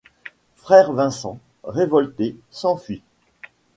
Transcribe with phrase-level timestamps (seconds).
[0.55, 3.03] Frère Vincent, révolté, s'enfuit.